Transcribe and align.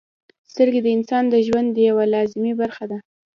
•سترګې 0.51 0.81
د 0.83 0.87
انسان 0.97 1.23
د 1.29 1.35
ژوند 1.47 1.71
یوه 1.89 2.03
لازمي 2.13 2.53
برخه 2.61 2.83
ده. 2.91 2.97